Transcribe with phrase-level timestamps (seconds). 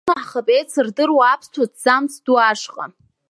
[0.03, 2.85] Ҳҿынаҳхап еицырдыруа Аԥсуа ҭӡамц ду ашҟа.